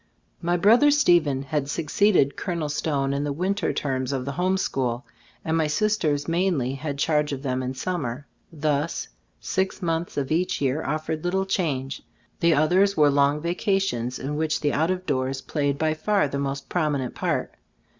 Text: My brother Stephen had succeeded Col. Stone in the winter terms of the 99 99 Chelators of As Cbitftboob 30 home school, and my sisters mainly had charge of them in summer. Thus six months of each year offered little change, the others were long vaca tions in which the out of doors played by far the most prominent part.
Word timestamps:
My 0.41 0.57
brother 0.57 0.89
Stephen 0.89 1.43
had 1.43 1.69
succeeded 1.69 2.35
Col. 2.35 2.67
Stone 2.69 3.13
in 3.13 3.23
the 3.23 3.31
winter 3.31 3.71
terms 3.71 4.11
of 4.11 4.25
the 4.25 4.31
99 4.31 4.53
99 4.53 4.57
Chelators 4.57 4.65
of 4.65 4.95
As 4.97 4.97
Cbitftboob 4.97 4.97
30 4.97 5.05
home 5.05 5.37
school, 5.37 5.45
and 5.53 5.57
my 5.57 5.67
sisters 5.67 6.27
mainly 6.27 6.71
had 6.73 6.97
charge 6.97 7.31
of 7.31 7.43
them 7.43 7.61
in 7.61 7.73
summer. 7.75 8.27
Thus 8.51 9.07
six 9.39 9.81
months 9.83 10.17
of 10.17 10.31
each 10.31 10.59
year 10.59 10.83
offered 10.83 11.23
little 11.23 11.45
change, 11.45 12.01
the 12.39 12.55
others 12.55 12.97
were 12.97 13.11
long 13.11 13.41
vaca 13.41 13.79
tions 13.79 14.17
in 14.17 14.35
which 14.35 14.61
the 14.61 14.73
out 14.73 14.89
of 14.89 15.05
doors 15.05 15.41
played 15.41 15.77
by 15.77 15.93
far 15.93 16.27
the 16.27 16.39
most 16.39 16.67
prominent 16.67 17.13
part. 17.13 17.53